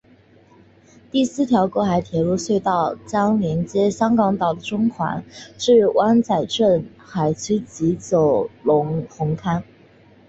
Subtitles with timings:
[1.11, 5.23] 第四条过海铁路隧道将连接香港岛的中环
[5.59, 9.61] 至湾仔填海区及九龙红磡。